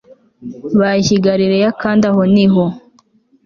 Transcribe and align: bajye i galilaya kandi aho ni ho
bajye 0.79 1.11
i 1.17 1.21
galilaya 1.25 1.69
kandi 1.81 2.03
aho 2.11 2.21
ni 2.33 2.45
ho 2.53 2.65